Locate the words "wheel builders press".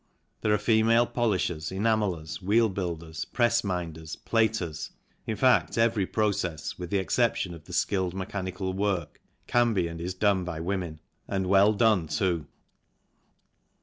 2.41-3.63